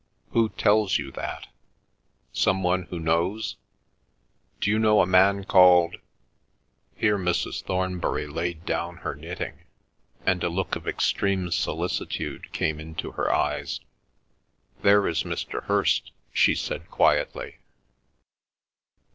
"Who 0.31 0.49
tells 0.49 0.97
you 0.97 1.11
that? 1.11 1.45
Some 2.33 2.63
one 2.63 2.85
who 2.89 2.97
knows? 2.97 3.57
D'you 4.59 4.79
know 4.79 4.99
a 5.01 5.05
man 5.05 5.43
called—?" 5.43 5.97
Here 6.95 7.19
Mrs. 7.19 7.61
Thornbury 7.63 8.25
laid 8.25 8.65
down 8.65 8.97
her 9.05 9.13
knitting, 9.13 9.59
and 10.25 10.43
a 10.43 10.49
look 10.49 10.75
of 10.75 10.87
extreme 10.87 11.51
solicitude 11.51 12.51
came 12.51 12.79
into 12.79 13.11
her 13.11 13.31
eyes. 13.31 13.79
"There 14.81 15.07
is 15.07 15.21
Mr. 15.21 15.65
Hirst," 15.65 16.11
she 16.33 16.55
said 16.55 16.89
quietly. 16.89 17.59